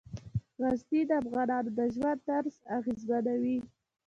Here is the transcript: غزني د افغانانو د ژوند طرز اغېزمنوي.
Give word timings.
غزني 0.61 1.01
د 1.09 1.11
افغانانو 1.21 1.69
د 1.77 1.79
ژوند 1.95 2.19
طرز 2.27 2.55
اغېزمنوي. 2.77 3.57